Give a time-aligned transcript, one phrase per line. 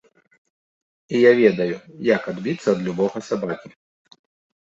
[1.17, 1.75] І я ведаю,
[2.15, 3.69] як адбіцца ад любога сабакі.